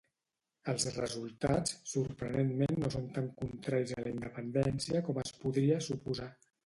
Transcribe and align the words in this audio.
Els 0.71 0.85
resultats 0.93 1.75
sorprenentment 1.91 2.73
no 2.85 2.91
son 2.95 3.05
tan 3.19 3.27
contraris 3.43 3.93
a 3.97 4.01
la 4.07 4.15
independència 4.15 5.03
com 5.11 5.21
es 5.25 5.35
podria 5.45 5.79
suposar 5.91 6.31